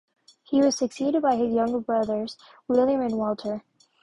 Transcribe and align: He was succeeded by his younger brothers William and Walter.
He 0.41 0.61
was 0.61 0.75
succeeded 0.77 1.21
by 1.21 1.35
his 1.35 1.53
younger 1.53 1.79
brothers 1.79 2.35
William 2.67 3.01
and 3.01 3.17
Walter. 3.19 3.63